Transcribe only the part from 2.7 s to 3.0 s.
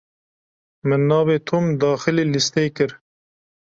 kir.